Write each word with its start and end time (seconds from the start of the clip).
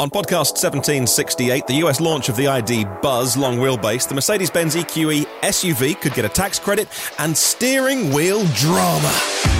On 0.00 0.08
podcast 0.08 0.56
1768, 0.56 1.66
the 1.66 1.74
US 1.84 2.00
launch 2.00 2.30
of 2.30 2.36
the 2.36 2.48
ID 2.48 2.86
Buzz 3.02 3.36
long 3.36 3.58
wheelbase, 3.58 4.08
the 4.08 4.14
Mercedes 4.14 4.50
Benz 4.50 4.74
EQE 4.74 5.26
SUV 5.42 6.00
could 6.00 6.14
get 6.14 6.24
a 6.24 6.28
tax 6.30 6.58
credit 6.58 6.88
and 7.18 7.36
steering 7.36 8.10
wheel 8.10 8.42
drama. 8.54 9.59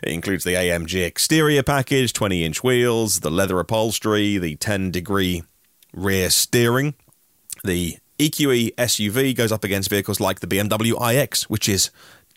It 0.03 0.13
includes 0.13 0.45
the 0.45 0.55
AMG 0.55 1.07
exterior 1.07 1.63
package, 1.63 2.13
20 2.13 2.45
inch 2.45 2.63
wheels, 2.63 3.21
the 3.21 3.31
leather 3.31 3.59
upholstery, 3.59 4.37
the 4.37 4.57
10 4.57 4.91
degree 4.91 5.45
rear 5.95 6.29
steering, 6.29 6.93
the 7.65 7.97
EQE 8.19 8.75
SUV 8.77 9.35
goes 9.35 9.53
up 9.53 9.65
against 9.65 9.91
vehicles 9.91 10.21
like 10.21 10.41
the 10.41 10.47
BMW 10.47 10.93
iX, 11.15 11.49
which 11.49 11.69
is 11.69 11.91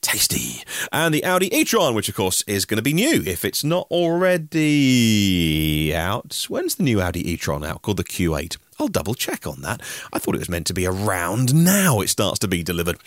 tasty, 0.06 0.64
and 0.92 1.14
the 1.14 1.24
Audi 1.24 1.54
e-tron, 1.56 1.96
which 1.96 2.08
of 2.08 2.16
course 2.16 2.44
is 2.46 2.66
going 2.66 2.78
to 2.78 2.84
be 2.84 2.94
new 2.94 3.24
if 3.26 3.44
it's 3.44 3.64
not 3.64 3.88
already 3.90 5.94
out. 5.96 6.46
When's 6.48 6.76
the 6.76 6.84
new 6.84 7.02
Audi 7.02 7.32
e-tron 7.32 7.64
out? 7.64 7.82
Called 7.82 7.98
the 7.98 8.04
Q8. 8.04 8.58
I'll 8.80 8.88
double 8.88 9.16
check 9.16 9.48
on 9.48 9.62
that. 9.62 9.82
I 10.14 10.20
thought 10.20 10.36
it 10.36 10.40
was 10.40 10.50
meant 10.50 10.68
to 10.68 10.74
be 10.74 10.86
around 10.86 11.56
now 11.56 12.02
it 12.02 12.10
starts 12.10 12.40
to 12.40 12.48
be 12.48 12.62
delivered. 12.62 12.98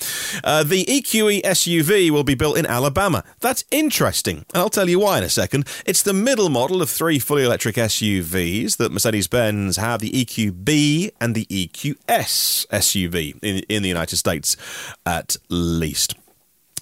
Uh, 0.42 0.64
the 0.64 0.84
EQE 0.86 1.42
SUV 1.42 2.10
will 2.10 2.24
be 2.24 2.34
built 2.34 2.58
in 2.58 2.66
Alabama. 2.66 3.22
That's 3.40 3.64
interesting, 3.70 4.38
and 4.52 4.62
I'll 4.62 4.70
tell 4.70 4.88
you 4.88 4.98
why 4.98 5.18
in 5.18 5.24
a 5.24 5.28
second. 5.28 5.68
It's 5.86 6.02
the 6.02 6.12
middle 6.12 6.48
model 6.48 6.82
of 6.82 6.90
three 6.90 7.20
fully 7.20 7.44
electric 7.44 7.76
SUVs 7.76 8.78
that 8.78 8.90
Mercedes 8.90 9.28
Benz 9.28 9.76
have 9.76 10.00
the 10.00 10.10
EQB 10.10 11.12
and 11.20 11.34
the 11.34 11.46
EQS 11.46 12.66
SUV 12.66 13.38
in, 13.42 13.58
in 13.68 13.82
the 13.82 13.88
United 13.88 14.16
States, 14.16 14.56
at 15.06 15.36
least. 15.48 16.14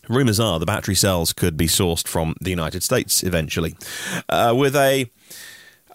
Rumours 0.09 0.41
are 0.41 0.59
the 0.59 0.67
battery 0.67 0.95
cells 0.95 1.33
could 1.33 1.57
be 1.57 1.67
sourced 1.67 2.07
from 2.07 2.35
the 2.41 2.51
United 2.51 2.83
States 2.83 3.23
eventually. 3.23 3.77
Uh, 4.29 4.55
with 4.57 4.77
a 4.77 5.11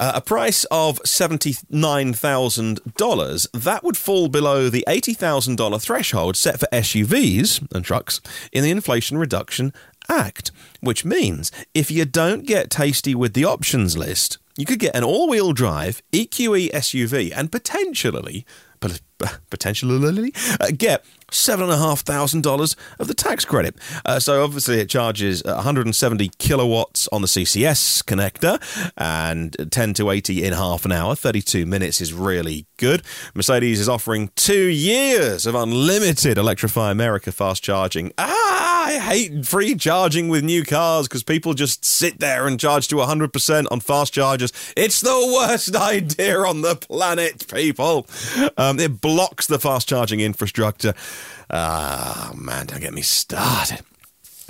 uh, 0.02 0.12
a 0.16 0.22
price 0.22 0.66
of 0.72 1.00
$79,000, 1.04 3.52
that 3.52 3.84
would 3.84 3.98
fall 3.98 4.30
below 4.30 4.68
the 4.68 4.84
$80,000 4.88 5.80
threshold 5.80 6.36
set 6.36 6.60
for 6.60 6.66
SUVs 6.74 7.72
and 7.72 7.86
trucks 7.86 8.20
in 8.52 8.64
the 8.64 8.72
Inflation 8.72 9.20
Reduction 9.20 9.72
Act, 10.10 10.50
which 10.80 11.06
means 11.06 11.52
if 11.76 11.92
you 11.92 12.06
don't 12.06 12.48
get 12.48 12.72
tasty 12.72 13.14
with 13.14 13.36
the 13.36 13.46
options 13.46 13.96
list, 13.96 14.40
you 14.58 14.66
could 14.66 14.80
get 14.80 14.96
an 14.96 15.04
all 15.04 15.30
wheel 15.30 15.54
drive 15.54 16.02
EQE 16.12 16.72
SUV 16.72 17.32
and 17.36 17.52
potentially 17.52 18.44
potentially 19.52 20.34
uh, 20.60 20.72
get 20.76 21.06
$7,500 21.32 22.76
of 23.00 23.08
the 23.08 23.14
tax 23.14 23.46
credit. 23.46 23.76
Uh, 24.06 24.20
so 24.20 24.44
obviously 24.44 24.80
it 24.80 24.90
charges 24.90 25.44
170 25.44 26.30
kilowatts 26.38 27.08
on 27.12 27.22
the 27.22 27.28
CCS 27.28 28.04
connector 28.04 28.62
and 28.98 29.56
10 29.72 29.94
to 29.96 30.12
80 30.12 30.44
in 30.44 30.54
half 30.54 30.86
an 30.86 30.92
hour. 30.92 31.16
32 31.16 31.66
minutes 31.66 32.02
is 32.02 32.14
really 32.14 32.66
good. 32.78 33.02
Mercedes 33.34 33.80
is 33.80 33.90
offering 33.90 34.30
two 34.36 34.68
years 34.68 35.46
of 35.46 35.56
unlimited 35.56 36.38
Electrify 36.38 36.92
America 36.92 37.32
fast 37.32 37.64
charging. 37.64 38.12
Ah, 38.18 38.71
I 38.92 39.00
hate 39.00 39.46
free 39.46 39.76
charging 39.76 40.28
with 40.28 40.44
new 40.44 40.66
cars 40.66 41.08
because 41.08 41.24
people 41.24 41.54
just 41.54 41.86
sit 41.86 42.20
there 42.20 42.46
and 42.46 42.60
charge 42.60 42.90
to 42.90 42.96
100% 42.96 43.68
on 43.72 43.80
fast 43.80 44.14
chargers. 44.14 44.52
It's 44.76 45.00
the 45.00 45.34
worst 45.34 45.74
idea 45.78 46.40
on 46.40 46.62
the 46.62 46.76
planet, 46.76 47.48
people. 47.48 48.06
Um, 48.58 48.82
it 48.82 49.00
blocks 49.00 49.48
the 49.48 49.60
fast 49.60 49.88
charging 49.88 50.20
infrastructure. 50.20 50.94
Ah, 51.50 52.32
oh, 52.34 52.36
man, 52.36 52.66
don't 52.66 52.82
get 52.82 52.94
me 52.94 53.02
started. 53.02 53.80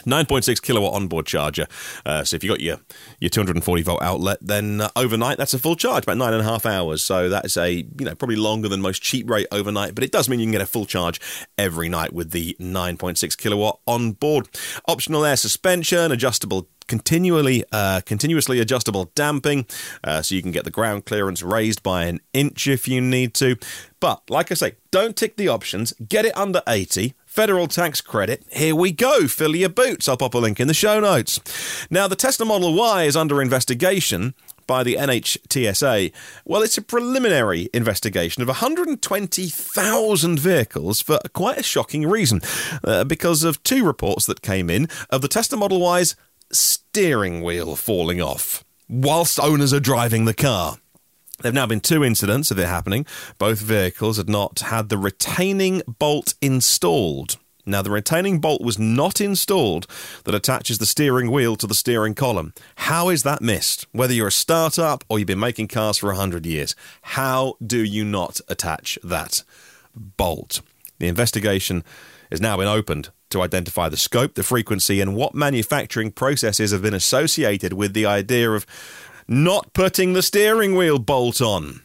9.6 0.06 0.62
kilowatt 0.62 0.94
onboard 0.94 1.25
charger. 1.25 1.67
Uh, 2.06 2.23
so 2.23 2.35
if 2.35 2.44
you 2.44 2.50
got 2.50 2.59
your 2.59 2.78
your 3.19 3.29
240 3.29 3.81
volt 3.84 4.01
outlet, 4.01 4.38
then 4.41 4.81
uh, 4.81 4.89
overnight 4.95 5.38
that's 5.38 5.53
a 5.53 5.59
full 5.59 5.75
charge, 5.75 6.03
about 6.03 6.17
nine 6.17 6.34
and 6.34 6.41
a 6.41 6.45
half 6.45 6.66
hours. 6.66 7.03
So 7.03 7.29
that's 7.29 7.57
a 7.57 7.72
you 7.72 8.06
know 8.06 8.16
probably 8.16 8.35
longer 8.35 8.67
than 8.67 8.81
most 8.81 9.01
cheap 9.01 9.29
rate 9.29 9.47
overnight, 9.51 9.95
but 9.95 10.03
it 10.03 10.12
does 10.12 10.29
mean 10.29 10.39
you 10.39 10.45
can 10.45 10.51
get 10.51 10.62
a 10.62 10.66
full 10.66 10.85
charge 10.85 11.19
every 11.57 11.89
night 11.89 12.13
with 12.13 12.31
the 12.31 12.56
9.6 12.59 13.38
kilowatt 13.38 13.79
onboard. 13.88 14.50
Optional 14.88 15.25
air 15.25 15.38
suspension, 15.38 16.12
adjustable 16.12 16.68
continually 16.88 17.63
uh, 17.72 18.01
continuously 18.06 18.59
adjustable 18.59 19.12
damping, 19.16 19.66
uh, 20.03 20.22
so 20.22 20.35
you 20.35 20.41
can 20.41 20.51
get 20.51 20.66
the 20.66 20.72
ground 20.72 21.06
clearance 21.06 21.41
raised 21.41 21.81
by 21.83 22.03
an 22.03 22.19
inch 22.33 22.68
if 22.68 22.85
you 22.85 23.00
need 23.00 23.33
to. 23.33 23.56
But 24.01 24.29
like 24.29 24.51
I 24.51 24.56
say, 24.56 24.75
don't 24.91 25.16
tick 25.16 25.38
the 25.38 25.47
options. 25.47 25.94
Get 25.94 26.25
it 26.25 26.35
under 26.35 26.62
80. 26.68 27.13
Federal 27.31 27.68
tax 27.68 28.02
credit. 28.02 28.44
Here 28.50 28.75
we 28.75 28.92
go. 28.92 29.25
Fill 29.25 29.56
your 29.56 29.69
boots. 29.69 30.09
I'll 30.09 30.18
pop 30.18 30.34
a 30.34 30.38
link 30.38 30.59
in 30.59 30.68
the 30.68 30.74
show 30.74 31.00
notes. 31.00 31.40
Now, 31.90 32.09
the 32.09 32.18
Tesla 32.18 32.46
Model 32.46 32.74
Y 32.74 33.03
is 33.03 33.16
under 33.16 33.42
investigation 33.42 34.34
by 34.68 34.84
the 34.84 34.96
NHTSA? 34.96 36.12
Well, 36.44 36.62
it's 36.62 36.78
a 36.78 36.81
preliminary 36.81 37.69
investigation 37.74 38.42
of 38.42 38.50
120,000 38.50 40.40
vehicles 40.42 41.00
for 41.00 41.19
quite 41.31 41.58
a 41.58 41.64
shocking 41.64 42.06
reason, 42.06 42.42
uh, 42.84 43.06
because 43.06 43.46
of 43.46 43.63
two 43.63 43.86
reports 43.86 44.25
that 44.25 44.42
came 44.42 44.69
in 44.69 44.90
of 45.09 45.22
the 45.22 45.30
Tesla 45.30 45.58
Model 45.58 45.80
Y's 45.80 46.18
steering 46.52 47.42
wheel 47.42 47.78
falling 47.78 48.22
off 48.22 48.66
whilst 48.90 49.40
owners 49.40 49.72
are 49.72 49.80
driving 49.80 50.25
the 50.25 50.34
car. 50.34 50.80
There 51.41 51.50
have 51.50 51.56
now 51.56 51.66
been 51.66 51.81
two 51.81 52.03
incidents 52.03 52.52
of 52.52 52.59
it 52.59 52.68
happening. 52.68 53.06
Both 53.40 53.62
vehicles 53.62 54.18
had 54.18 54.29
not 54.29 54.59
had 54.59 54.90
the 54.90 54.97
retaining 54.97 55.81
bolt 55.88 56.35
installed. 56.40 57.38
Now, 57.66 57.81
the 57.81 57.91
retaining 57.91 58.40
bolt 58.40 58.62
was 58.62 58.78
not 58.78 59.19
installed 59.19 59.88
that 60.25 60.35
attaches 60.35 60.78
the 60.78 60.85
steering 60.85 61.31
wheel 61.31 61.56
to 61.56 61.68
the 61.68 61.74
steering 61.74 62.13
column. 62.13 62.53
How 62.75 63.09
is 63.09 63.24
that 63.24 63.41
missed? 63.41 63.88
Whether 63.91 64.13
you're 64.13 64.28
a 64.28 64.31
startup 64.31 65.03
or 65.09 65.18
you've 65.18 65.28
been 65.28 65.40
making 65.40 65.68
cars 65.69 65.97
for 65.97 66.07
100 66.07 66.46
years, 66.46 66.75
how 67.01 67.56
do 67.66 67.84
you 67.84 68.03
not 68.03 68.40
attach 68.47 69.00
that 69.03 69.44
bolt? 69.96 70.62
The 71.00 71.07
investigation 71.07 71.84
has 72.30 72.41
now 72.41 72.57
been 72.57 72.68
opened 72.68 73.09
to 73.31 73.41
identify 73.41 73.90
the 73.90 73.97
scope, 73.97 74.35
the 74.35 74.44
frequency, 74.44 75.01
and 75.01 75.16
what 75.16 75.34
manufacturing 75.34 76.12
processes 76.12 76.72
have 76.72 76.81
been 76.81 76.94
associated 76.94 77.74
with 77.74 77.94
the 77.94 78.06
idea 78.06 78.51
of 78.51 78.66
not 79.28 79.74
putting 79.74 80.13
the 80.13 80.22
steering 80.22 80.75
wheel 80.75 81.00
bolt 81.00 81.42
on. 81.42 81.81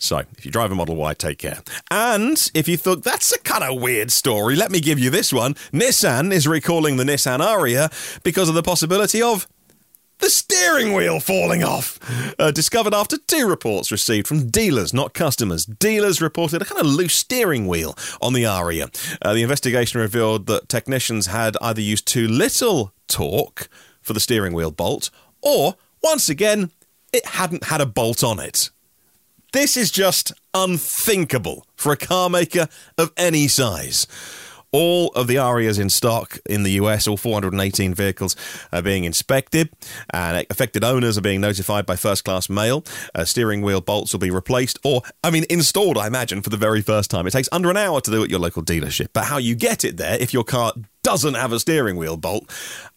So, 0.00 0.18
if 0.36 0.44
you 0.44 0.50
drive 0.52 0.70
a 0.70 0.74
Model 0.74 0.96
Y, 0.96 1.14
take 1.14 1.38
care. 1.38 1.58
And 1.90 2.50
if 2.54 2.68
you 2.68 2.76
thought 2.76 3.02
that's 3.02 3.32
a 3.32 3.38
kind 3.40 3.64
of 3.64 3.80
weird 3.80 4.12
story, 4.12 4.54
let 4.54 4.70
me 4.70 4.80
give 4.80 4.98
you 4.98 5.10
this 5.10 5.32
one. 5.32 5.54
Nissan 5.72 6.32
is 6.32 6.46
recalling 6.46 6.96
the 6.96 7.04
Nissan 7.04 7.40
Ariya 7.40 8.22
because 8.22 8.48
of 8.48 8.54
the 8.54 8.62
possibility 8.62 9.20
of 9.20 9.48
the 10.18 10.30
steering 10.30 10.92
wheel 10.94 11.20
falling 11.20 11.62
off. 11.62 11.98
Uh, 12.38 12.50
discovered 12.50 12.94
after 12.94 13.16
two 13.18 13.48
reports 13.48 13.90
received 13.90 14.26
from 14.26 14.50
dealers, 14.50 14.92
not 14.92 15.14
customers. 15.14 15.64
Dealers 15.64 16.20
reported 16.20 16.62
a 16.62 16.64
kind 16.64 16.80
of 16.80 16.86
loose 16.86 17.14
steering 17.14 17.66
wheel 17.66 17.96
on 18.20 18.32
the 18.32 18.44
Ariya. 18.44 19.16
Uh, 19.22 19.34
the 19.34 19.42
investigation 19.42 20.00
revealed 20.00 20.46
that 20.46 20.68
technicians 20.68 21.26
had 21.26 21.56
either 21.60 21.80
used 21.80 22.06
too 22.06 22.26
little 22.26 22.92
torque 23.06 23.68
for 24.00 24.12
the 24.12 24.20
steering 24.20 24.52
wheel 24.52 24.70
bolt, 24.70 25.10
or, 25.42 25.74
once 26.02 26.28
again, 26.28 26.70
it 27.12 27.24
hadn't 27.26 27.64
had 27.64 27.80
a 27.80 27.86
bolt 27.86 28.22
on 28.22 28.38
it. 28.38 28.70
This 29.52 29.76
is 29.76 29.90
just 29.90 30.32
unthinkable 30.52 31.66
for 31.74 31.92
a 31.92 31.96
car 31.96 32.28
maker 32.28 32.68
of 32.98 33.12
any 33.16 33.48
size. 33.48 34.06
All 34.70 35.08
of 35.14 35.26
the 35.26 35.36
Ariyas 35.36 35.80
in 35.80 35.88
stock 35.88 36.38
in 36.48 36.62
the 36.62 36.72
US, 36.72 37.08
all 37.08 37.16
418 37.16 37.94
vehicles 37.94 38.36
are 38.72 38.82
being 38.82 39.04
inspected, 39.04 39.70
and 40.10 40.46
affected 40.50 40.84
owners 40.84 41.16
are 41.16 41.22
being 41.22 41.40
notified 41.40 41.86
by 41.86 41.96
first 41.96 42.24
class 42.24 42.50
mail. 42.50 42.84
Uh, 43.14 43.24
steering 43.24 43.62
wheel 43.62 43.80
bolts 43.80 44.12
will 44.12 44.20
be 44.20 44.30
replaced, 44.30 44.78
or, 44.84 45.02
I 45.24 45.30
mean, 45.30 45.44
installed, 45.48 45.96
I 45.96 46.06
imagine, 46.06 46.42
for 46.42 46.50
the 46.50 46.56
very 46.58 46.82
first 46.82 47.10
time. 47.10 47.26
It 47.26 47.30
takes 47.30 47.48
under 47.50 47.70
an 47.70 47.76
hour 47.78 48.00
to 48.02 48.10
do 48.10 48.22
at 48.22 48.30
your 48.30 48.40
local 48.40 48.62
dealership, 48.62 49.08
but 49.12 49.24
how 49.24 49.38
you 49.38 49.54
get 49.54 49.84
it 49.84 49.96
there, 49.96 50.18
if 50.20 50.34
your 50.34 50.44
car 50.44 50.72
doesn't 51.02 51.34
have 51.34 51.52
a 51.52 51.60
steering 51.60 51.96
wheel 51.96 52.18
bolt, 52.18 52.44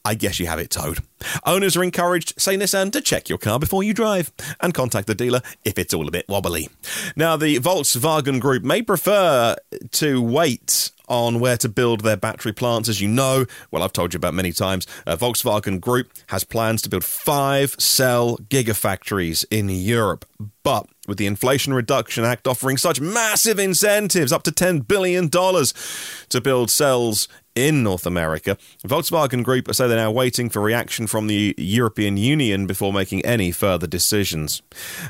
I 0.03 0.15
guess 0.15 0.39
you 0.39 0.47
have 0.47 0.59
it 0.59 0.69
towed. 0.69 0.99
Owners 1.45 1.77
are 1.77 1.83
encouraged, 1.83 2.39
say 2.41 2.57
Nissan, 2.57 2.91
to 2.91 2.99
check 2.99 3.29
your 3.29 3.37
car 3.37 3.59
before 3.59 3.83
you 3.83 3.93
drive 3.93 4.31
and 4.59 4.73
contact 4.73 5.07
the 5.07 5.15
dealer 5.15 5.41
if 5.63 5.79
it's 5.79 5.93
all 5.93 6.07
a 6.07 6.11
bit 6.11 6.27
wobbly. 6.27 6.67
Now, 7.15 7.37
the 7.37 7.59
Volkswagen 7.59 8.41
Group 8.41 8.63
may 8.63 8.81
prefer 8.81 9.55
to 9.91 10.21
wait 10.21 10.91
on 11.11 11.41
where 11.41 11.57
to 11.57 11.67
build 11.67 12.01
their 12.01 12.15
battery 12.15 12.53
plants. 12.53 12.87
As 12.87 13.01
you 13.01 13.07
know, 13.09 13.45
well, 13.69 13.83
I've 13.83 13.91
told 13.91 14.13
you 14.13 14.17
about 14.17 14.33
many 14.33 14.53
times, 14.53 14.87
uh, 15.05 15.17
Volkswagen 15.17 15.81
Group 15.81 16.11
has 16.27 16.45
plans 16.45 16.81
to 16.83 16.89
build 16.89 17.03
five 17.03 17.75
cell 17.77 18.37
gigafactories 18.49 19.45
in 19.51 19.69
Europe. 19.69 20.25
But 20.63 20.87
with 21.07 21.17
the 21.17 21.25
Inflation 21.25 21.73
Reduction 21.73 22.23
Act 22.23 22.47
offering 22.47 22.77
such 22.77 23.01
massive 23.01 23.59
incentives, 23.59 24.31
up 24.31 24.43
to 24.43 24.51
$10 24.51 24.87
billion 24.87 25.29
to 25.29 26.41
build 26.41 26.71
cells 26.71 27.27
in 27.55 27.83
North 27.83 28.05
America. 28.05 28.57
Volkswagen 28.87 29.43
Group 29.43 29.73
say 29.73 29.87
they're 29.87 29.97
now 29.97 30.11
waiting 30.11 30.49
for 30.49 30.61
reaction 30.61 31.07
from 31.07 31.27
the 31.27 31.53
European 31.57 32.15
Union 32.15 32.65
before 32.67 32.93
making 32.93 33.25
any 33.25 33.51
further 33.51 33.87
decisions. 33.87 34.61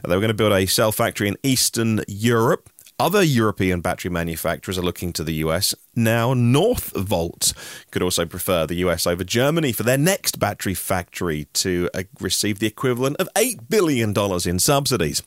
They 0.03 0.15
were 0.15 0.21
going 0.21 0.30
to 0.30 0.33
build 0.33 0.53
a 0.53 0.65
cell 0.65 0.92
factory 0.92 1.27
in 1.27 1.38
Eastern 1.44 2.01
Europe. 2.07 2.69
Other 3.01 3.24
European 3.24 3.81
battery 3.81 4.12
manufacturers 4.12 4.77
are 4.77 4.83
looking 4.83 5.12
to 5.13 5.24
the 5.24 5.33
US. 5.45 5.74
Now, 5.95 6.36
Northvolt 6.36 7.56
could 7.89 8.03
also 8.03 8.27
prefer 8.27 8.68
the 8.68 8.75
US 8.75 9.07
over 9.07 9.24
Germany 9.24 9.71
for 9.71 9.81
their 9.81 9.98
next 9.98 10.38
battery 10.38 10.75
factory 10.75 11.48
to 11.53 11.89
uh, 11.95 12.03
receive 12.19 12.59
the 12.59 12.68
equivalent 12.68 13.18
of 13.18 13.27
$8 13.33 13.68
billion 13.69 14.13
in 14.45 14.59
subsidies. 14.59 15.24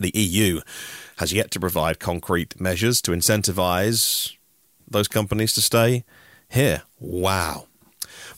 The 0.00 0.12
EU 0.14 0.62
has 1.18 1.30
yet 1.34 1.50
to 1.50 1.60
provide 1.60 2.00
concrete 2.00 2.58
measures 2.58 3.02
to 3.02 3.10
incentivize 3.10 4.32
those 4.88 5.06
companies 5.06 5.52
to 5.52 5.60
stay 5.60 6.04
here. 6.48 6.84
Wow. 6.98 7.66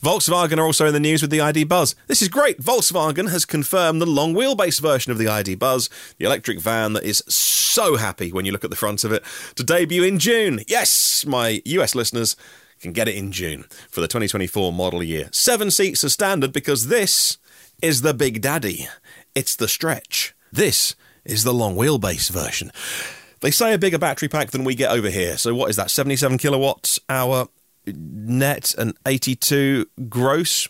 Volkswagen 0.06 0.58
are 0.58 0.64
also 0.64 0.86
in 0.86 0.94
the 0.94 1.00
news 1.00 1.20
with 1.20 1.32
the 1.32 1.40
ID 1.40 1.64
Buzz. 1.64 1.96
This 2.06 2.22
is 2.22 2.28
great. 2.28 2.60
Volkswagen 2.60 3.28
has 3.28 3.44
confirmed 3.44 4.00
the 4.00 4.06
long 4.06 4.34
wheelbase 4.34 4.80
version 4.80 5.10
of 5.10 5.18
the 5.18 5.26
ID 5.26 5.56
Buzz, 5.56 5.90
the 6.18 6.24
electric 6.24 6.60
van 6.60 6.92
that 6.92 7.02
is 7.02 7.24
so 7.26 7.96
happy 7.96 8.30
when 8.30 8.44
you 8.44 8.52
look 8.52 8.62
at 8.62 8.70
the 8.70 8.76
front 8.76 9.02
of 9.02 9.10
it, 9.10 9.24
to 9.56 9.64
debut 9.64 10.04
in 10.04 10.20
June. 10.20 10.60
Yes, 10.68 11.26
my 11.26 11.60
US 11.64 11.96
listeners 11.96 12.36
can 12.78 12.92
get 12.92 13.08
it 13.08 13.16
in 13.16 13.32
June 13.32 13.64
for 13.90 14.00
the 14.00 14.06
2024 14.06 14.72
model 14.72 15.02
year. 15.02 15.28
Seven 15.32 15.72
seats 15.72 16.04
are 16.04 16.08
standard 16.08 16.52
because 16.52 16.86
this 16.86 17.38
is 17.82 18.02
the 18.02 18.14
Big 18.14 18.40
Daddy. 18.40 18.86
It's 19.34 19.56
the 19.56 19.66
stretch. 19.66 20.36
This 20.52 20.94
is 21.24 21.42
the 21.42 21.52
long 21.52 21.74
wheelbase 21.74 22.30
version. 22.30 22.70
They 23.40 23.50
say 23.50 23.74
a 23.74 23.78
bigger 23.78 23.98
battery 23.98 24.28
pack 24.28 24.52
than 24.52 24.62
we 24.62 24.76
get 24.76 24.92
over 24.92 25.10
here. 25.10 25.36
So 25.36 25.52
what 25.52 25.68
is 25.68 25.74
that? 25.74 25.90
77 25.90 26.38
kilowatts 26.38 27.00
hour 27.08 27.48
net 27.86 28.74
and 28.76 28.96
82 29.06 29.86
gross. 30.08 30.68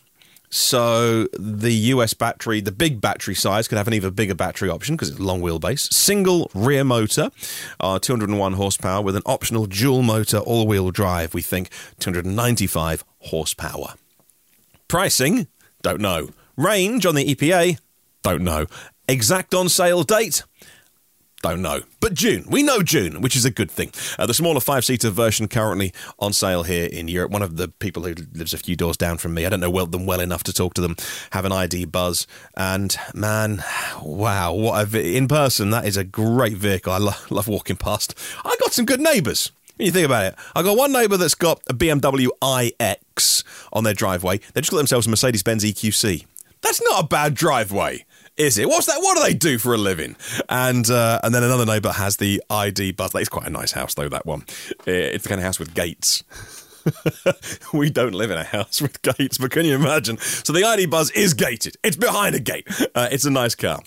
So 0.49 1.27
the 1.37 1.73
US 1.73 2.13
battery, 2.13 2.61
the 2.61 2.71
big 2.71 3.01
battery 3.01 3.35
size, 3.35 3.67
could 3.67 3.77
have 3.77 3.87
an 3.87 3.93
even 3.93 4.13
bigger 4.13 4.35
battery 4.35 4.69
option 4.69 4.95
because 4.95 5.09
it's 5.09 5.19
long 5.19 5.41
wheelbase. 5.41 5.91
Single 5.91 6.49
rear 6.53 6.83
motor, 6.83 7.31
uh, 7.79 7.99
201 7.99 8.53
horsepower 8.53 9.01
with 9.01 9.15
an 9.15 9.23
optional 9.25 9.65
dual 9.65 10.03
motor 10.03 10.37
all 10.37 10.65
wheel 10.65 10.89
drive. 10.91 11.33
We 11.33 11.41
think 11.41 11.69
295 11.99 13.03
horsepower. 13.19 13.95
Pricing, 14.87 15.47
don't 15.81 15.99
know. 15.99 16.29
Range 16.55 17.05
on 17.05 17.15
the 17.15 17.35
EPA, 17.35 17.79
don't 18.23 18.43
know. 18.43 18.67
Exact 19.09 19.53
on 19.53 19.67
sale 19.69 20.03
date, 20.03 20.43
don't 21.51 21.61
know. 21.61 21.81
But 21.99 22.13
June. 22.13 22.45
We 22.49 22.63
know 22.63 22.81
June, 22.81 23.21
which 23.21 23.35
is 23.35 23.45
a 23.45 23.51
good 23.51 23.69
thing. 23.69 23.91
Uh, 24.17 24.25
the 24.25 24.33
smaller 24.33 24.59
five 24.59 24.85
seater 24.85 25.09
version 25.09 25.47
currently 25.47 25.93
on 26.19 26.33
sale 26.33 26.63
here 26.63 26.87
in 26.87 27.07
Europe. 27.07 27.31
One 27.31 27.41
of 27.41 27.57
the 27.57 27.67
people 27.67 28.03
who 28.03 28.15
lives 28.33 28.53
a 28.53 28.57
few 28.57 28.75
doors 28.75 28.97
down 28.97 29.17
from 29.17 29.33
me, 29.33 29.45
I 29.45 29.49
don't 29.49 29.59
know 29.59 29.69
well, 29.69 29.85
them 29.85 30.05
well 30.05 30.19
enough 30.19 30.43
to 30.43 30.53
talk 30.53 30.73
to 30.75 30.81
them, 30.81 30.95
have 31.31 31.45
an 31.45 31.51
ID 31.51 31.85
buzz. 31.85 32.27
And 32.55 32.95
man, 33.13 33.63
wow, 34.01 34.53
what 34.53 34.93
a, 34.93 35.15
in 35.15 35.27
person, 35.27 35.69
that 35.71 35.85
is 35.85 35.97
a 35.97 36.03
great 36.03 36.57
vehicle. 36.57 36.93
I 36.93 36.97
lo- 36.97 37.11
love 37.29 37.47
walking 37.47 37.77
past. 37.77 38.17
I 38.43 38.55
got 38.59 38.73
some 38.73 38.85
good 38.85 39.01
neighbours. 39.01 39.51
When 39.77 39.85
you 39.85 39.91
think 39.91 40.05
about 40.05 40.25
it, 40.25 40.35
I 40.55 40.63
got 40.63 40.75
one 40.75 40.91
neighbour 40.91 41.17
that's 41.17 41.35
got 41.35 41.61
a 41.69 41.73
BMW 41.73 42.29
iX 42.41 43.43
on 43.71 43.83
their 43.83 43.93
driveway. 43.93 44.39
They 44.53 44.61
just 44.61 44.71
got 44.71 44.77
themselves 44.77 45.05
a 45.05 45.09
Mercedes 45.11 45.43
Benz 45.43 45.63
EQC. 45.63 46.25
That's 46.61 46.81
not 46.81 47.03
a 47.03 47.07
bad 47.07 47.35
driveway 47.35 48.03
is 48.37 48.57
it? 48.57 48.67
What's 48.67 48.85
that? 48.85 48.99
What 48.99 49.17
do 49.17 49.23
they 49.23 49.33
do 49.33 49.57
for 49.57 49.73
a 49.73 49.77
living? 49.77 50.15
And 50.49 50.89
uh, 50.89 51.19
and 51.23 51.33
then 51.33 51.43
another 51.43 51.65
neighbour 51.65 51.91
has 51.91 52.17
the 52.17 52.41
ID 52.49 52.93
buzz. 52.93 53.13
It's 53.15 53.29
quite 53.29 53.47
a 53.47 53.51
nice 53.51 53.71
house 53.71 53.93
though. 53.93 54.09
That 54.09 54.25
one. 54.25 54.45
It's 54.85 55.23
the 55.23 55.29
kind 55.29 55.39
of 55.39 55.45
house 55.45 55.59
with 55.59 55.73
gates. 55.73 56.23
we 57.73 57.89
don't 57.89 58.13
live 58.13 58.31
in 58.31 58.37
a 58.37 58.43
house 58.43 58.81
with 58.81 59.01
gates, 59.01 59.37
but 59.37 59.51
can 59.51 59.65
you 59.65 59.75
imagine? 59.75 60.17
So 60.17 60.53
the 60.53 60.63
ID 60.63 60.85
Buzz 60.85 61.11
is 61.11 61.33
gated. 61.33 61.75
It's 61.83 61.97
behind 61.97 62.35
a 62.35 62.39
gate. 62.39 62.67
Uh, 62.95 63.09
it's 63.11 63.25
a 63.25 63.29
nice 63.31 63.55
car. 63.55 63.81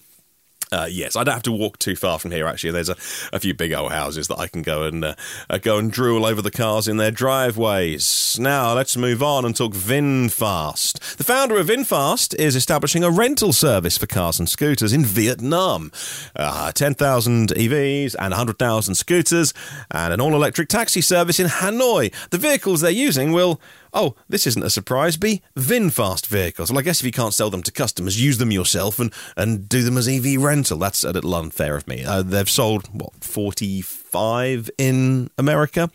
Uh, 0.72 0.86
yes, 0.88 1.16
I 1.16 1.24
don't 1.24 1.34
have 1.34 1.42
to 1.44 1.52
walk 1.52 1.78
too 1.78 1.96
far 1.96 2.18
from 2.18 2.30
here. 2.30 2.46
Actually, 2.46 2.70
there's 2.70 2.88
a, 2.88 2.96
a 3.32 3.40
few 3.40 3.54
big 3.54 3.72
old 3.72 3.90
houses 3.90 4.28
that 4.28 4.38
I 4.38 4.46
can 4.46 4.62
go 4.62 4.84
and 4.84 5.04
uh, 5.04 5.14
go 5.62 5.78
and 5.78 5.90
drool 5.90 6.24
over 6.24 6.40
the 6.40 6.50
cars 6.50 6.86
in 6.86 6.96
their 6.96 7.10
driveways. 7.10 8.38
Now 8.38 8.74
let's 8.74 8.96
move 8.96 9.20
on 9.22 9.44
and 9.44 9.56
talk 9.56 9.72
VinFast. 9.72 11.16
The 11.16 11.24
founder 11.24 11.58
of 11.58 11.66
VinFast 11.66 12.36
is 12.36 12.54
establishing 12.54 13.02
a 13.02 13.10
rental 13.10 13.52
service 13.52 13.98
for 13.98 14.06
cars 14.06 14.38
and 14.38 14.48
scooters 14.48 14.92
in 14.92 15.04
Vietnam. 15.04 15.90
Uh, 16.36 16.70
10,000 16.70 17.48
EVs 17.48 18.14
and 18.14 18.30
100,000 18.30 18.94
scooters, 18.94 19.52
and 19.90 20.12
an 20.12 20.20
all-electric 20.20 20.68
taxi 20.68 21.00
service 21.00 21.40
in 21.40 21.48
Hanoi. 21.48 22.14
The 22.30 22.38
vehicles 22.38 22.80
they're 22.80 22.90
using 22.92 23.32
will 23.32 23.60
oh, 23.92 24.14
this 24.28 24.46
isn't 24.46 24.62
a 24.62 24.70
surprise, 24.70 25.16
be 25.16 25.42
VinFast 25.56 26.26
vehicles. 26.26 26.70
Well, 26.70 26.78
I 26.78 26.82
guess 26.82 27.00
if 27.00 27.06
you 27.06 27.12
can't 27.12 27.34
sell 27.34 27.50
them 27.50 27.62
to 27.62 27.72
customers, 27.72 28.22
use 28.22 28.38
them 28.38 28.50
yourself 28.50 28.98
and, 28.98 29.12
and 29.36 29.68
do 29.68 29.82
them 29.82 29.96
as 29.96 30.08
EV 30.08 30.40
rental. 30.40 30.78
That's 30.78 31.04
a 31.04 31.12
little 31.12 31.34
unfair 31.34 31.76
of 31.76 31.86
me. 31.88 32.04
Uh, 32.04 32.22
they've 32.22 32.48
sold, 32.48 32.88
what, 32.92 33.24
45 33.24 34.70
in 34.78 35.30
America? 35.38 35.90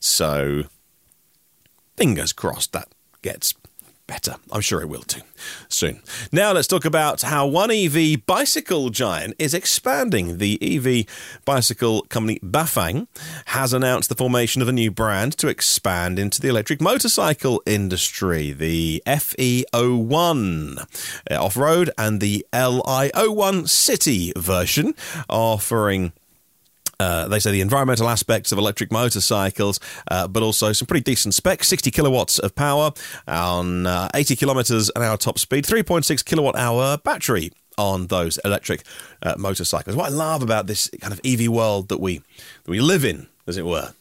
So, 0.00 0.64
fingers 1.96 2.32
crossed 2.32 2.72
that 2.72 2.88
gets 3.22 3.54
better. 4.06 4.36
I'm 4.52 4.60
sure 4.60 4.80
it 4.80 4.88
will 4.88 5.02
too 5.02 5.22
soon. 5.68 6.00
Now 6.30 6.52
let's 6.52 6.68
talk 6.68 6.84
about 6.84 7.22
how 7.22 7.46
one 7.46 7.70
EV 7.70 8.24
bicycle 8.26 8.90
giant 8.90 9.34
is 9.38 9.54
expanding. 9.54 10.38
The 10.38 10.58
EV 10.60 11.06
bicycle 11.44 12.02
company 12.02 12.38
Bafang 12.40 13.06
has 13.46 13.72
announced 13.72 14.08
the 14.08 14.14
formation 14.14 14.62
of 14.62 14.68
a 14.68 14.72
new 14.72 14.90
brand 14.90 15.36
to 15.38 15.48
expand 15.48 16.18
into 16.18 16.40
the 16.40 16.48
electric 16.48 16.80
motorcycle 16.80 17.62
industry. 17.66 18.52
The 18.52 19.02
FE01 19.06 20.78
uh, 21.30 21.44
off-road 21.44 21.90
and 21.96 22.20
the 22.20 22.46
LI01 22.52 23.68
city 23.68 24.32
version 24.36 24.94
offering 25.28 26.12
uh, 27.00 27.28
they 27.28 27.38
say 27.38 27.50
the 27.50 27.60
environmental 27.60 28.08
aspects 28.08 28.52
of 28.52 28.58
electric 28.58 28.92
motorcycles, 28.92 29.80
uh, 30.10 30.28
but 30.28 30.42
also 30.42 30.72
some 30.72 30.86
pretty 30.86 31.02
decent 31.02 31.34
specs 31.34 31.68
60 31.68 31.90
kilowatts 31.90 32.38
of 32.38 32.54
power 32.54 32.92
on 33.26 33.86
uh, 33.86 34.08
80 34.14 34.36
kilometers 34.36 34.90
an 34.94 35.02
hour 35.02 35.16
top 35.16 35.38
speed, 35.38 35.64
3.6 35.64 36.24
kilowatt 36.24 36.56
hour 36.56 36.98
battery 36.98 37.50
on 37.76 38.06
those 38.06 38.38
electric 38.44 38.82
uh, 39.22 39.34
motorcycles. 39.36 39.96
What 39.96 40.06
I 40.06 40.14
love 40.14 40.42
about 40.42 40.66
this 40.66 40.88
kind 41.00 41.12
of 41.12 41.20
EV 41.24 41.48
world 41.48 41.88
that 41.88 42.00
we, 42.00 42.18
that 42.18 42.70
we 42.70 42.80
live 42.80 43.04
in, 43.04 43.26
as 43.46 43.56
it 43.56 43.64
were, 43.64 43.92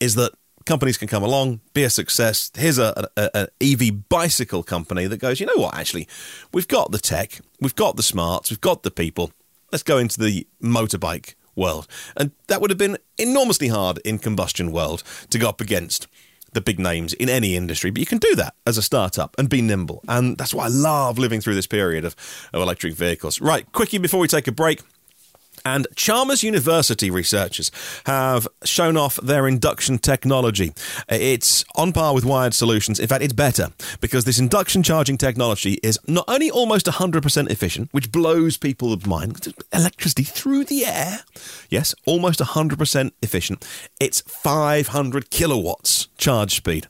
is 0.00 0.14
that 0.14 0.32
companies 0.64 0.96
can 0.96 1.08
come 1.08 1.22
along, 1.22 1.60
be 1.72 1.84
a 1.84 1.90
success. 1.90 2.50
Here's 2.56 2.78
a, 2.78 3.08
a, 3.16 3.30
a, 3.34 3.48
EV 3.60 4.08
bicycle 4.08 4.62
company 4.62 5.06
that 5.06 5.18
goes, 5.18 5.40
you 5.40 5.46
know 5.46 5.56
what, 5.56 5.74
actually, 5.76 6.08
we've 6.52 6.68
got 6.68 6.90
the 6.90 6.98
tech, 6.98 7.40
we've 7.60 7.74
got 7.74 7.96
the 7.96 8.02
smarts, 8.02 8.50
we've 8.50 8.60
got 8.60 8.82
the 8.82 8.90
people. 8.90 9.32
Let's 9.72 9.82
go 9.82 9.98
into 9.98 10.20
the 10.20 10.46
motorbike 10.62 11.34
world. 11.56 11.86
And 12.16 12.32
that 12.48 12.60
would 12.60 12.70
have 12.70 12.78
been 12.78 12.98
enormously 13.18 13.68
hard 13.68 13.98
in 14.04 14.18
combustion 14.18 14.72
world 14.72 15.02
to 15.30 15.38
go 15.38 15.48
up 15.48 15.60
against 15.60 16.06
the 16.54 16.60
big 16.60 16.78
names 16.78 17.12
in 17.12 17.28
any 17.28 17.56
industry, 17.56 17.90
but 17.90 18.00
you 18.00 18.06
can 18.06 18.18
do 18.18 18.34
that 18.36 18.54
as 18.66 18.78
a 18.78 18.82
startup 18.82 19.34
and 19.38 19.48
be 19.48 19.60
nimble. 19.60 20.02
And 20.08 20.38
that's 20.38 20.54
why 20.54 20.66
I 20.66 20.68
love 20.68 21.18
living 21.18 21.40
through 21.40 21.56
this 21.56 21.66
period 21.66 22.04
of, 22.04 22.16
of 22.52 22.62
electric 22.62 22.94
vehicles. 22.94 23.40
Right, 23.40 23.70
quickie 23.72 23.98
before 23.98 24.20
we 24.20 24.28
take 24.28 24.46
a 24.46 24.52
break. 24.52 24.80
And 25.64 25.86
Chalmers 25.96 26.42
University 26.42 27.10
researchers 27.10 27.70
have 28.04 28.46
shown 28.64 28.96
off 28.96 29.16
their 29.16 29.48
induction 29.48 29.98
technology. 29.98 30.74
It's 31.08 31.64
on 31.74 31.92
par 31.92 32.12
with 32.14 32.24
wired 32.24 32.52
solutions. 32.52 33.00
In 33.00 33.06
fact, 33.06 33.24
it's 33.24 33.32
better 33.32 33.70
because 34.00 34.24
this 34.24 34.38
induction 34.38 34.82
charging 34.82 35.16
technology 35.16 35.74
is 35.82 35.98
not 36.06 36.26
only 36.28 36.50
almost 36.50 36.86
100% 36.86 37.50
efficient, 37.50 37.88
which 37.92 38.12
blows 38.12 38.58
people's 38.58 39.06
mind, 39.06 39.54
electricity 39.72 40.24
through 40.24 40.64
the 40.64 40.84
air. 40.84 41.20
Yes, 41.70 41.94
almost 42.04 42.40
100% 42.40 43.12
efficient. 43.22 43.66
It's 43.98 44.20
500 44.20 45.30
kilowatts 45.30 46.08
charge 46.18 46.56
speed. 46.56 46.88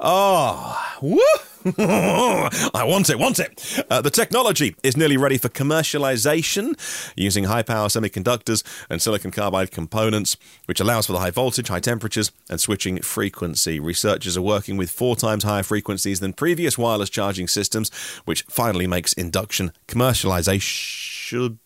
Oh, 0.00 0.96
woo! 1.00 1.20
I 1.78 2.84
want 2.84 3.08
it, 3.08 3.18
want 3.18 3.38
it. 3.38 3.84
Uh, 3.88 4.02
the 4.02 4.10
technology 4.10 4.76
is 4.82 4.98
nearly 4.98 5.16
ready 5.16 5.38
for 5.38 5.48
commercialization 5.48 6.74
using 7.16 7.44
high 7.44 7.62
power 7.62 7.88
semiconductors 7.88 8.62
and 8.90 9.00
silicon 9.00 9.30
carbide 9.30 9.70
components, 9.70 10.36
which 10.66 10.78
allows 10.80 11.06
for 11.06 11.12
the 11.12 11.20
high 11.20 11.30
voltage, 11.30 11.68
high 11.68 11.80
temperatures, 11.80 12.32
and 12.50 12.60
switching 12.60 13.00
frequency. 13.00 13.80
Researchers 13.80 14.36
are 14.36 14.42
working 14.42 14.76
with 14.76 14.90
four 14.90 15.16
times 15.16 15.44
higher 15.44 15.62
frequencies 15.62 16.20
than 16.20 16.34
previous 16.34 16.76
wireless 16.76 17.08
charging 17.08 17.48
systems, 17.48 17.90
which 18.26 18.42
finally 18.42 18.86
makes 18.86 19.14
induction 19.14 19.72
commercialization 19.88 21.58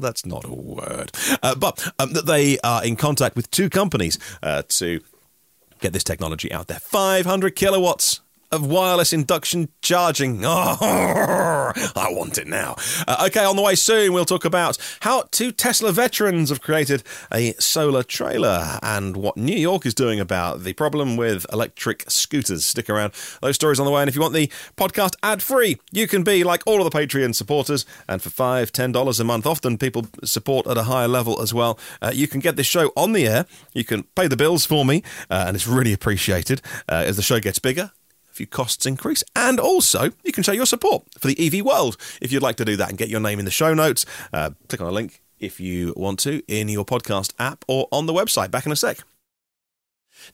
that's 0.00 0.24
not 0.24 0.44
a 0.44 0.54
word. 0.54 1.10
Uh, 1.42 1.52
but 1.56 1.84
um, 1.98 2.12
they 2.12 2.60
are 2.60 2.84
in 2.84 2.94
contact 2.94 3.34
with 3.34 3.50
two 3.50 3.68
companies 3.68 4.16
uh, 4.40 4.62
to 4.68 5.00
get 5.78 5.92
this 5.92 6.04
technology 6.04 6.52
out 6.52 6.66
there. 6.68 6.80
500 6.80 7.54
kilowatts 7.56 8.20
of 8.50 8.66
wireless 8.66 9.12
induction 9.12 9.68
charging. 9.82 10.44
Oh, 10.44 10.76
I 10.80 12.08
want 12.10 12.38
it 12.38 12.46
now. 12.46 12.76
Uh, 13.06 13.26
okay, 13.26 13.44
on 13.44 13.56
the 13.56 13.62
way 13.62 13.74
soon, 13.74 14.12
we'll 14.12 14.24
talk 14.24 14.44
about 14.44 14.78
how 15.00 15.24
two 15.30 15.52
Tesla 15.52 15.92
veterans 15.92 16.48
have 16.48 16.60
created 16.60 17.02
a 17.32 17.52
solar 17.54 18.02
trailer 18.02 18.78
and 18.82 19.16
what 19.16 19.36
New 19.36 19.56
York 19.56 19.84
is 19.86 19.94
doing 19.94 20.20
about 20.20 20.62
the 20.64 20.72
problem 20.72 21.16
with 21.16 21.44
electric 21.52 22.04
scooters. 22.10 22.64
Stick 22.64 22.88
around. 22.88 23.12
Those 23.42 23.56
stories 23.56 23.78
on 23.78 23.86
the 23.86 23.92
way. 23.92 24.02
And 24.02 24.08
if 24.08 24.14
you 24.14 24.20
want 24.20 24.34
the 24.34 24.50
podcast 24.76 25.14
ad 25.22 25.42
free, 25.42 25.78
you 25.92 26.06
can 26.06 26.22
be 26.22 26.44
like 26.44 26.62
all 26.66 26.84
of 26.84 26.90
the 26.90 26.98
Patreon 26.98 27.34
supporters. 27.34 27.84
And 28.08 28.22
for 28.22 28.30
five, 28.30 28.72
ten 28.72 28.92
dollars 28.92 29.20
a 29.20 29.24
month, 29.24 29.46
often 29.46 29.78
people 29.78 30.06
support 30.24 30.66
at 30.66 30.78
a 30.78 30.84
higher 30.84 31.08
level 31.08 31.40
as 31.42 31.52
well. 31.52 31.78
Uh, 32.00 32.12
you 32.14 32.26
can 32.26 32.40
get 32.40 32.56
this 32.56 32.66
show 32.66 32.92
on 32.96 33.12
the 33.12 33.26
air. 33.26 33.46
You 33.74 33.84
can 33.84 34.04
pay 34.14 34.26
the 34.26 34.36
bills 34.36 34.64
for 34.64 34.84
me, 34.84 35.02
uh, 35.30 35.44
and 35.46 35.54
it's 35.56 35.66
really 35.66 35.92
appreciated 35.92 36.62
uh, 36.88 37.04
as 37.06 37.16
the 37.16 37.22
show 37.22 37.40
gets 37.40 37.58
bigger 37.58 37.92
few 38.38 38.46
costs 38.46 38.86
increase. 38.86 39.22
And 39.36 39.60
also, 39.60 40.10
you 40.24 40.32
can 40.32 40.42
show 40.42 40.52
your 40.52 40.66
support 40.66 41.04
for 41.18 41.28
the 41.28 41.38
EV 41.38 41.64
world 41.64 41.96
if 42.22 42.32
you'd 42.32 42.42
like 42.42 42.56
to 42.56 42.64
do 42.64 42.76
that 42.76 42.88
and 42.88 42.96
get 42.96 43.08
your 43.08 43.20
name 43.20 43.38
in 43.38 43.44
the 43.44 43.50
show 43.50 43.74
notes. 43.74 44.06
Uh, 44.32 44.50
click 44.68 44.80
on 44.80 44.86
a 44.86 44.92
link 44.92 45.22
if 45.38 45.60
you 45.60 45.92
want 45.96 46.18
to 46.20 46.42
in 46.48 46.68
your 46.68 46.84
podcast 46.84 47.32
app 47.38 47.64
or 47.68 47.88
on 47.92 48.06
the 48.06 48.12
website. 48.12 48.50
Back 48.50 48.66
in 48.66 48.72
a 48.72 48.76
sec. 48.76 48.98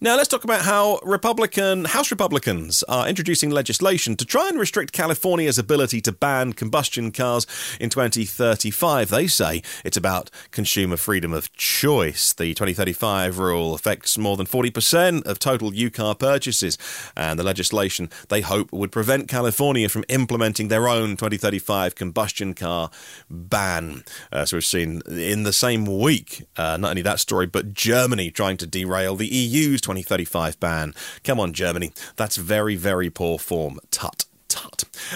Now, 0.01 0.17
let's 0.17 0.29
talk 0.29 0.43
about 0.43 0.63
how 0.63 0.99
Republican 1.05 1.85
House 1.85 2.11
Republicans 2.11 2.83
are 2.85 3.09
introducing 3.09 3.51
legislation 3.51 4.17
to 4.17 4.25
try 4.25 4.49
and 4.49 4.59
restrict 4.59 4.93
California's 4.93 5.57
ability 5.57 6.01
to 6.01 6.11
ban 6.11 6.53
combustion 6.53 7.13
cars 7.13 7.47
in 7.79 7.91
2035. 7.91 9.09
They 9.09 9.29
say 9.29 9.63
it's 9.85 9.97
about 9.97 10.31
consumer 10.51 10.97
freedom 10.97 11.33
of 11.33 11.53
choice. 11.53 12.33
The 12.33 12.55
2035 12.55 13.39
rule 13.39 13.73
affects 13.73 14.19
more 14.19 14.37
than 14.37 14.47
40% 14.47 15.27
of 15.27 15.39
total 15.39 15.71
new 15.71 15.91
car 15.91 16.17
purchases, 16.17 16.77
and 17.17 17.39
the 17.39 17.45
legislation 17.45 18.11
they 18.31 18.41
hope 18.41 18.73
would 18.73 18.91
prevent 18.91 19.29
California 19.29 19.89
from 19.89 20.05
implementing 20.09 20.69
their 20.69 20.89
own 20.89 21.11
2035 21.11 21.95
combustion 21.95 22.53
car 22.53 22.91
ban. 23.31 24.03
Uh, 24.33 24.45
so 24.45 24.57
we've 24.57 24.65
seen 24.65 25.03
in 25.07 25.45
the 25.45 25.53
same 25.53 25.87
week, 25.87 26.43
uh, 26.57 26.77
not 26.77 26.91
only 26.91 27.03
that 27.03 27.21
story, 27.21 27.47
but 27.47 27.75
Germany 27.75 28.33
trying 28.33 28.57
to 28.57 28.67
derail 28.67 29.15
the 29.15 29.29
EU's 29.29 29.84
2035 29.85 30.59
ban. 30.59 30.95
Come 31.23 31.39
on, 31.39 31.53
Germany. 31.53 31.93
That's 32.17 32.37
very, 32.37 32.75
very 32.75 33.11
poor 33.11 33.39
form. 33.39 33.79
Tut. 33.91 34.24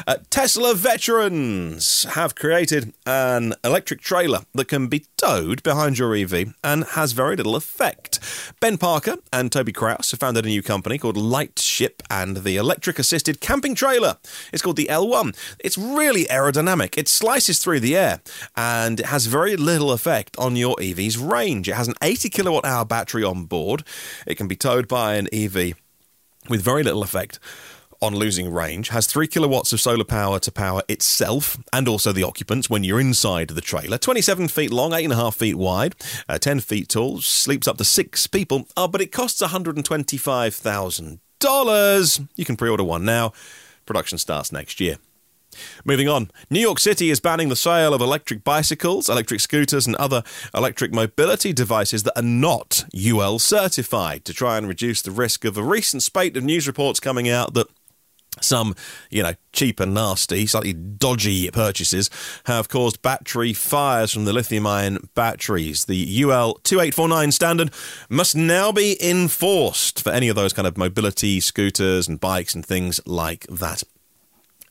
Uh, 0.06 0.16
Tesla 0.30 0.74
veterans 0.74 2.04
have 2.10 2.34
created 2.34 2.92
an 3.06 3.54
electric 3.64 4.00
trailer 4.00 4.40
that 4.54 4.68
can 4.68 4.88
be 4.88 5.06
towed 5.16 5.62
behind 5.62 5.98
your 5.98 6.14
EV 6.14 6.54
and 6.62 6.84
has 6.84 7.12
very 7.12 7.36
little 7.36 7.56
effect. 7.56 8.20
Ben 8.60 8.78
Parker 8.78 9.16
and 9.32 9.50
Toby 9.50 9.72
Kraus 9.72 10.10
have 10.10 10.20
founded 10.20 10.44
a 10.44 10.48
new 10.48 10.62
company 10.62 10.98
called 10.98 11.16
Lightship 11.16 12.02
and 12.10 12.38
the 12.38 12.56
electric 12.56 12.98
assisted 12.98 13.40
camping 13.40 13.74
trailer. 13.74 14.16
It's 14.52 14.62
called 14.62 14.76
the 14.76 14.88
L1. 14.90 15.36
It's 15.58 15.78
really 15.78 16.24
aerodynamic. 16.26 16.96
It 16.96 17.08
slices 17.08 17.58
through 17.58 17.80
the 17.80 17.96
air 17.96 18.20
and 18.56 19.00
it 19.00 19.06
has 19.06 19.26
very 19.26 19.56
little 19.56 19.92
effect 19.92 20.36
on 20.38 20.56
your 20.56 20.80
EV's 20.80 21.18
range. 21.18 21.68
It 21.68 21.74
has 21.74 21.88
an 21.88 21.94
80 22.02 22.28
kilowatt 22.30 22.64
hour 22.64 22.84
battery 22.84 23.24
on 23.24 23.44
board. 23.44 23.84
It 24.26 24.36
can 24.36 24.48
be 24.48 24.56
towed 24.56 24.88
by 24.88 25.14
an 25.14 25.28
EV 25.32 25.74
with 26.48 26.62
very 26.62 26.82
little 26.82 27.02
effect 27.02 27.38
on 28.00 28.14
losing 28.14 28.52
range, 28.52 28.90
has 28.90 29.06
3 29.06 29.26
kilowatts 29.26 29.72
of 29.72 29.80
solar 29.80 30.04
power 30.04 30.38
to 30.40 30.52
power 30.52 30.82
itself 30.88 31.56
and 31.72 31.88
also 31.88 32.12
the 32.12 32.22
occupants 32.22 32.68
when 32.70 32.84
you're 32.84 33.00
inside 33.00 33.48
the 33.48 33.60
trailer. 33.60 33.98
27 33.98 34.48
feet 34.48 34.70
long, 34.70 34.92
8.5 34.92 35.34
feet 35.34 35.56
wide, 35.56 35.94
uh, 36.28 36.38
10 36.38 36.60
feet 36.60 36.88
tall, 36.88 37.20
sleeps 37.20 37.66
up 37.66 37.78
to 37.78 37.84
six 37.84 38.26
people, 38.26 38.68
uh, 38.76 38.88
but 38.88 39.00
it 39.00 39.12
costs 39.12 39.42
$125,000. 39.42 42.28
You 42.36 42.44
can 42.44 42.56
pre 42.56 42.70
order 42.70 42.84
one 42.84 43.04
now. 43.04 43.32
Production 43.86 44.18
starts 44.18 44.52
next 44.52 44.80
year. 44.80 44.98
Moving 45.84 46.08
on, 46.08 46.30
New 46.50 46.60
York 46.60 46.78
City 46.78 47.10
is 47.10 47.20
banning 47.20 47.48
the 47.48 47.56
sale 47.56 47.94
of 47.94 48.00
electric 48.00 48.44
bicycles, 48.44 49.08
electric 49.08 49.40
scooters, 49.40 49.86
and 49.86 49.96
other 49.96 50.22
electric 50.54 50.92
mobility 50.92 51.52
devices 51.52 52.02
that 52.02 52.18
are 52.18 52.22
not 52.22 52.84
UL 52.94 53.38
certified 53.38 54.24
to 54.26 54.34
try 54.34 54.58
and 54.58 54.68
reduce 54.68 55.02
the 55.02 55.10
risk 55.10 55.44
of 55.44 55.56
a 55.56 55.62
recent 55.62 56.02
spate 56.02 56.36
of 56.36 56.44
news 56.44 56.66
reports 56.66 57.00
coming 57.00 57.28
out 57.28 57.54
that 57.54 57.68
some, 58.44 58.74
you 59.10 59.22
know, 59.22 59.34
cheap 59.52 59.80
and 59.80 59.94
nasty, 59.94 60.46
slightly 60.46 60.72
dodgy 60.72 61.50
purchases 61.50 62.10
have 62.44 62.68
caused 62.68 63.02
battery 63.02 63.52
fires 63.52 64.12
from 64.12 64.24
the 64.24 64.32
lithium 64.32 64.66
ion 64.66 65.08
batteries. 65.14 65.86
The 65.86 66.22
UL 66.22 66.54
2849 66.64 67.32
standard 67.32 67.70
must 68.08 68.36
now 68.36 68.72
be 68.72 68.96
enforced 69.02 70.02
for 70.02 70.10
any 70.10 70.28
of 70.28 70.36
those 70.36 70.52
kind 70.52 70.66
of 70.66 70.76
mobility 70.76 71.40
scooters 71.40 72.08
and 72.08 72.20
bikes 72.20 72.54
and 72.54 72.64
things 72.64 73.00
like 73.06 73.46
that 73.48 73.82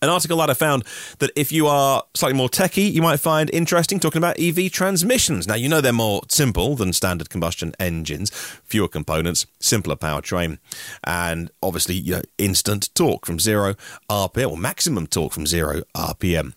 an 0.01 0.09
article 0.09 0.37
that 0.37 0.49
I 0.49 0.53
found 0.53 0.83
that 1.19 1.31
if 1.35 1.51
you 1.51 1.67
are 1.67 2.03
slightly 2.13 2.37
more 2.37 2.49
techie, 2.49 2.91
you 2.91 3.01
might 3.01 3.19
find 3.19 3.49
interesting 3.51 3.99
talking 3.99 4.19
about 4.19 4.39
EV 4.39 4.71
transmissions. 4.71 5.47
Now, 5.47 5.55
you 5.55 5.69
know 5.69 5.81
they're 5.81 5.93
more 5.93 6.21
simple 6.29 6.75
than 6.75 6.93
standard 6.93 7.29
combustion 7.29 7.73
engines, 7.79 8.29
fewer 8.65 8.87
components, 8.87 9.45
simpler 9.59 9.95
powertrain, 9.95 10.59
and 11.03 11.51
obviously, 11.61 11.95
you 11.95 12.15
know, 12.15 12.21
instant 12.37 12.93
torque 12.95 13.25
from 13.25 13.39
zero 13.39 13.75
RPM 14.09 14.51
or 14.51 14.57
maximum 14.57 15.07
torque 15.07 15.33
from 15.33 15.47
zero 15.47 15.81
RPM 15.95 16.53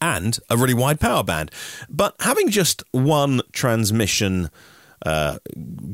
and 0.00 0.38
a 0.50 0.56
really 0.56 0.74
wide 0.74 1.00
power 1.00 1.22
band. 1.22 1.50
But 1.88 2.14
having 2.20 2.50
just 2.50 2.82
one 2.92 3.40
transmission 3.52 4.50
uh, 5.04 5.38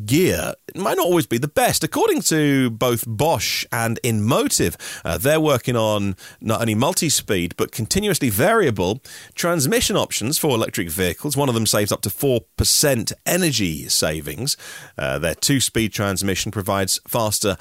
gear 0.05 0.55
might 0.75 0.97
not 0.97 1.07
always 1.07 1.27
be 1.27 1.39
the 1.39 1.49
best. 1.49 1.83
According 1.85 2.23
to 2.23 2.71
both 2.71 3.05
Bosch 3.07 3.65
and 3.73 3.99
InMotive, 4.05 4.77
uh, 5.05 5.19
they're 5.19 5.41
working 5.41 5.77
on 5.77 6.17
not 6.41 6.61
only 6.61 6.75
multi 6.75 7.09
speed 7.09 7.55
but 7.57 7.73
continuously 7.73 8.31
variable 8.31 9.03
transmission 9.35 9.97
options 9.97 10.39
for 10.39 10.51
electric 10.51 10.91
vehicles. 10.91 11.37
One 11.37 11.49
of 11.49 11.55
them 11.55 11.67
saves 11.67 11.93
up 11.93 12.03
to 12.03 12.09
4% 12.09 13.13
energy 13.27 13.89
savings. 13.89 14.57
Uh, 14.97 15.19
their 15.19 15.35
two 15.35 15.61
speed 15.61 15.93
transmission 15.93 16.53
provides 16.53 17.01
faster 17.07 17.57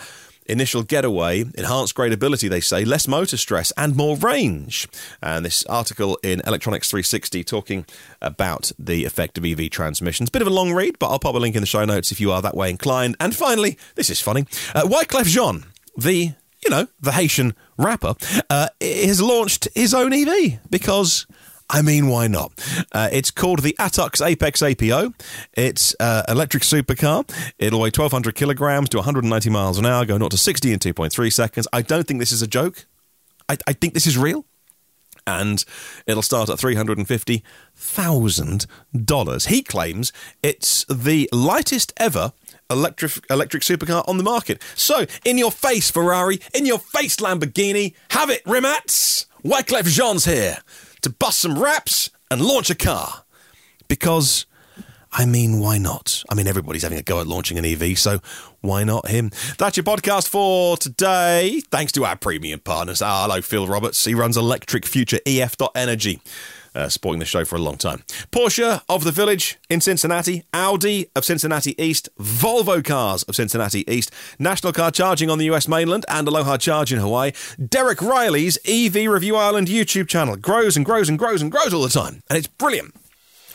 initial 0.50 0.84
getaway, 0.84 1.42
enhanced 1.42 1.96
gradability, 1.96 2.50
they 2.50 2.60
say, 2.60 2.84
less 2.84 3.08
motor 3.08 3.38
stress, 3.38 3.72
and 3.78 3.96
more 3.96 4.18
range. 4.18 4.88
And 5.22 5.46
this 5.46 5.64
article 5.66 6.20
in 6.24 6.42
Electronics 6.46 6.90
360 6.90 7.44
talking 7.44 7.86
about 8.22 8.72
the 8.78 9.06
effect 9.06 9.38
of 9.38 9.46
EV 9.46 9.70
transmissions. 9.70 10.30
Bit 10.30 10.42
of 10.42 10.48
a 10.48 10.52
long 10.52 10.74
read, 10.74 10.98
but 11.00 11.10
I'll 11.10 11.20
pop 11.20 11.36
a 11.36 11.40
link 11.40 11.56
in 11.56 11.62
the 11.62 11.68
show 11.68 11.86
notes 11.86 12.12
if 12.12 12.20
you 12.20 12.32
are 12.32 12.42
that 12.42 12.56
way 12.56 12.70
inclined. 12.70 13.16
And 13.20 13.36
finally, 13.36 13.78
this 13.96 14.10
is 14.10 14.20
funny 14.20 14.46
uh, 14.76 14.84
Wyclef 14.84 15.26
Jean, 15.26 15.66
the 15.98 16.34
you 16.64 16.70
know, 16.70 16.88
the 17.00 17.14
Haitian 17.14 17.56
rapper, 17.78 18.16
uh, 18.50 18.68
has 18.82 19.22
launched 19.22 19.68
his 19.76 19.94
own 19.94 20.12
EV 20.12 20.60
because 20.70 21.26
I 21.70 21.82
mean, 21.84 22.08
why 22.08 22.28
not? 22.28 22.52
Uh, 22.92 23.10
it's 23.12 23.30
called 23.30 23.60
the 23.60 23.76
Atux 23.80 24.26
Apex 24.26 24.64
APO. 24.64 25.14
It's 25.54 25.96
uh, 26.00 26.24
electric 26.28 26.64
supercar. 26.64 27.30
It'll 27.60 27.80
weigh 27.80 27.86
1,200 27.86 28.34
kilograms 28.36 28.90
to 28.90 28.98
190 28.98 29.50
miles 29.52 29.78
an 29.78 29.86
hour, 29.86 30.04
going 30.06 30.22
not 30.22 30.32
to 30.32 30.38
60 30.38 30.74
in 30.74 30.80
2.3 30.80 31.32
seconds. 31.32 31.68
I 31.72 31.84
don't 31.84 32.08
think 32.08 32.20
this 32.20 32.32
is 32.32 32.42
a 32.42 32.48
joke. 32.48 32.88
I, 33.48 33.58
I 33.68 33.74
think 33.74 33.94
this 33.94 34.08
is 34.08 34.18
real. 34.18 34.46
And 35.28 35.64
it'll 36.08 36.24
start 36.24 36.50
at 36.50 36.58
$350,000. 36.58 39.48
He 39.48 39.62
claims 39.62 40.12
it's 40.42 40.86
the 40.86 41.30
lightest 41.32 41.94
ever 41.98 42.34
electric 42.72 43.26
electric 43.30 43.62
supercar 43.64 44.08
on 44.08 44.18
the 44.18 44.24
market. 44.24 44.60
So, 44.76 45.06
in 45.24 45.38
your 45.38 45.52
face, 45.52 45.92
Ferrari, 45.92 46.40
in 46.54 46.66
your 46.66 46.80
face, 46.80 47.18
Lamborghini, 47.18 47.94
have 48.12 48.32
it, 48.32 48.42
Rimac! 48.46 48.88
Wyclef 49.44 49.86
Jean's 49.86 50.26
here 50.26 50.58
to 51.02 51.10
bust 51.10 51.40
some 51.40 51.58
raps 51.58 52.10
and 52.32 52.42
launch 52.42 52.70
a 52.70 52.76
car. 52.76 53.24
Because 53.88 54.46
I 55.12 55.26
mean, 55.26 55.60
why 55.60 55.80
not? 55.80 56.24
I 56.30 56.36
mean, 56.36 56.48
everybody's 56.48 56.84
having 56.84 57.00
a 57.00 57.04
go 57.04 57.20
at 57.20 57.28
launching 57.28 57.58
an 57.58 57.66
EV, 57.66 57.98
so 57.98 58.20
why 58.62 58.84
not 58.84 59.08
him? 59.08 59.32
That's 59.58 59.76
your 59.76 59.84
podcast 59.84 60.28
for 60.28 60.78
today. 60.78 61.62
Thanks 61.72 61.92
to 61.94 62.06
our 62.06 62.16
premium 62.16 62.60
partners. 62.60 63.00
Hello, 63.04 63.42
Phil 63.42 63.66
Roberts. 63.66 64.06
He 64.06 64.14
runs 64.14 64.38
Electric 64.38 64.86
Future 64.86 65.20
EF.energy 65.26 66.22
uh, 66.76 66.90
supporting 66.90 67.20
the 67.20 67.26
show 67.26 67.46
for 67.46 67.56
a 67.56 67.60
long 67.60 67.78
time. 67.78 68.04
Porsche 68.32 68.82
of 68.90 69.04
the 69.04 69.12
Village 69.12 69.58
in 69.70 69.82
Cincinnati, 69.82 70.44
Audi 70.54 71.10
of 71.16 71.26
Cincinnati 71.26 71.76
East, 71.82 72.10
Volvo 72.20 72.84
Cars 72.84 73.24
of 73.24 73.36
Cincinnati 73.36 73.84
East, 73.92 74.12
National 74.38 74.74
Car 74.74 74.92
Charging 74.92 75.30
on 75.30 75.38
the 75.38 75.46
US 75.46 75.68
mainland, 75.68 76.06
and 76.08 76.28
Aloha 76.28 76.58
Charge 76.58 76.94
in 76.94 77.00
Hawaii. 77.00 77.32
Derek 77.64 78.02
Reilly's 78.02 78.58
EV 78.66 79.10
Review 79.10 79.36
Ireland 79.36 79.68
YouTube 79.68 80.08
channel 80.08 80.36
grows 80.36 80.76
and 80.78 80.86
grows 80.86 81.10
and 81.10 81.18
grows 81.18 81.42
and 81.42 81.52
grows 81.52 81.74
all 81.74 81.84
the 81.84 81.90
time, 81.90 82.22
and 82.30 82.38
it's 82.38 82.48
brilliant. 82.48 82.94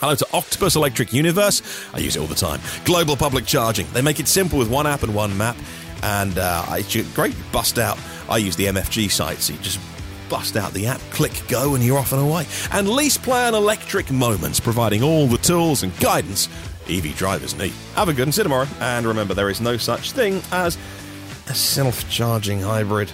Hello 0.01 0.15
to 0.17 0.27
Octopus 0.33 0.77
Electroverse. 0.77 1.95
I 1.95 1.99
use 1.99 2.17
it 2.17 2.21
all 2.21 2.27
the 2.27 2.35
time. 2.35 2.61
Global 2.85 3.17
Public 3.17 3.47
Charging. 3.47 3.87
They 3.93 4.03
make 4.03 4.19
it 4.19 4.29
simple 4.29 4.59
with 4.59 4.69
one 4.69 4.87
app 4.87 5.03
and 5.05 5.15
one 5.15 5.37
map. 5.37 5.57
And 6.03 6.37
uh, 6.37 6.65
it's 6.71 7.15
great. 7.15 7.35
Bust 7.53 7.79
out. 7.79 7.99
I 8.29 8.39
use 8.39 8.57
the 8.57 8.67
MFG 8.67 9.11
site, 9.11 9.39
so 9.39 9.55
you 9.55 9.59
just 9.61 9.79
bust 10.35 10.57
out 10.57 10.73
the 10.73 10.85
app, 10.85 11.01
click 11.13 11.45
go, 11.47 11.77
and 11.77 11.85
you're 11.85 11.97
off 11.97 12.13
and 12.13 12.21
away. 12.21 12.45
And 12.73 12.89
Lease 12.89 13.17
Plan 13.17 13.55
Electric 13.55 14.11
Moments, 14.11 14.59
providing 14.59 15.01
all 15.01 15.29
the 15.29 15.39
tools 15.39 15.85
and 15.85 15.97
guidance 16.01 16.49
EV 16.89 17.17
drivers 17.17 17.57
need. 17.57 17.73
Have 17.95 18.09
a 18.09 18.13
good 18.13 18.27
one, 18.27 18.33
see 18.33 18.43
tomorrow. 18.43 18.67
And 18.81 19.07
remember, 19.07 19.33
there 19.33 19.49
is 19.49 19.61
no 19.61 19.77
such 19.77 20.11
thing 20.11 20.43
as 20.51 20.77
a 21.47 21.55
self 21.55 22.11
charging 22.11 22.61
hybrid. 22.63 23.13